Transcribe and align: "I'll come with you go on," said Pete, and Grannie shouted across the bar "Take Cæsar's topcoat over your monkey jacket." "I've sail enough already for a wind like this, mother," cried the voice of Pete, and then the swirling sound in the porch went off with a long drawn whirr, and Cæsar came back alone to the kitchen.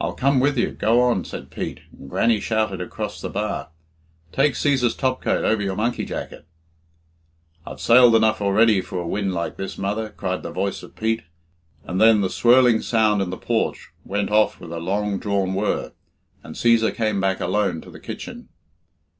"I'll 0.00 0.12
come 0.14 0.38
with 0.38 0.56
you 0.56 0.70
go 0.70 1.00
on," 1.02 1.24
said 1.24 1.50
Pete, 1.50 1.80
and 1.90 2.08
Grannie 2.08 2.38
shouted 2.38 2.80
across 2.80 3.20
the 3.20 3.28
bar 3.28 3.70
"Take 4.30 4.54
Cæsar's 4.54 4.94
topcoat 4.94 5.42
over 5.44 5.60
your 5.60 5.74
monkey 5.74 6.04
jacket." 6.04 6.46
"I've 7.66 7.80
sail 7.80 8.14
enough 8.14 8.40
already 8.40 8.80
for 8.80 9.00
a 9.00 9.08
wind 9.08 9.34
like 9.34 9.56
this, 9.56 9.76
mother," 9.76 10.10
cried 10.10 10.44
the 10.44 10.52
voice 10.52 10.84
of 10.84 10.94
Pete, 10.94 11.22
and 11.82 12.00
then 12.00 12.20
the 12.20 12.30
swirling 12.30 12.80
sound 12.82 13.20
in 13.20 13.30
the 13.30 13.36
porch 13.36 13.90
went 14.04 14.30
off 14.30 14.60
with 14.60 14.70
a 14.70 14.78
long 14.78 15.18
drawn 15.18 15.54
whirr, 15.54 15.90
and 16.44 16.54
Cæsar 16.54 16.94
came 16.94 17.20
back 17.20 17.40
alone 17.40 17.80
to 17.80 17.90
the 17.90 17.98
kitchen. 17.98 18.48